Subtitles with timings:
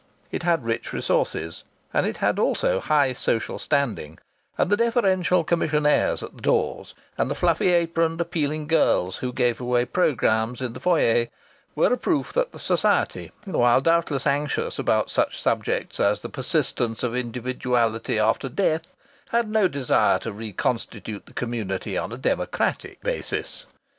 [0.31, 1.63] It had rich resources,
[1.93, 4.17] and it had also high social standing;
[4.57, 9.61] and the deferential commissionaires at the doors and the fluffy aproned, appealing girls who gave
[9.61, 11.27] away programmes in the foyer
[11.75, 17.03] were a proof that the Society, while doubtless anxious about such subjects as the persistence
[17.03, 18.95] of individuality after death,
[19.29, 23.67] had no desire to reconstitute the community on a democratic basis.